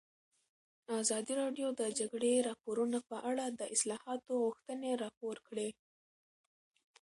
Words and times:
ازادي 1.01 1.33
راډیو 1.41 1.67
د 1.73 1.81
د 1.81 1.83
جګړې 1.99 2.33
راپورونه 2.49 2.97
په 3.09 3.17
اړه 3.29 3.45
د 3.49 3.61
اصلاحاتو 3.75 4.31
غوښتنې 4.45 4.91
راپور 5.03 5.35
کړې. 5.47 5.69